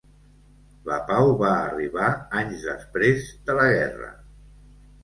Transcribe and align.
La 0.91 0.97
pau 1.09 1.29
va 1.43 1.51
arribar 1.67 2.09
anys 2.43 2.67
després 2.71 3.31
de 3.51 3.61
la 3.63 3.71
guerra. 3.79 4.15